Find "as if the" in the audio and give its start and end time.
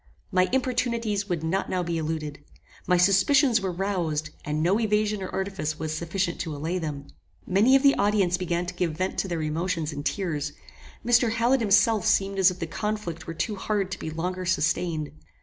12.39-12.65